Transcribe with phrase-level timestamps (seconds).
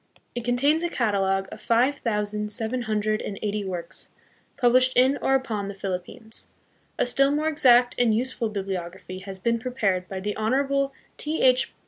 [0.33, 4.09] It contains a catalogue of five thousand seven hundred and eighty works,
[4.57, 6.47] published in or upon the Philippines.
[6.97, 11.43] A still more exact and useful bibliography has been prepared by the Honorable T.
[11.43, 11.71] H.